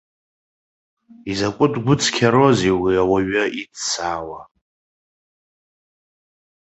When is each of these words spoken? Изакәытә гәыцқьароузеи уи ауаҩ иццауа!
Изакәытә 1.31 1.79
гәыцқьароузеи 1.85 2.75
уи 2.83 2.93
ауаҩ 3.03 3.31
иццауа! 3.61 4.39